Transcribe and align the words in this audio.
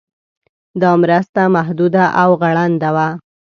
دا 0.81 0.91
مرسته 1.01 1.41
محدوده 1.55 2.03
او 2.21 2.29
غړنده 2.41 2.89
وه. 2.95 3.07